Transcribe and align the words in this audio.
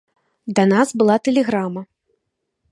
Да 0.59 0.63
нас 0.71 0.87
была 1.03 1.15
тэлеграма. 1.29 1.83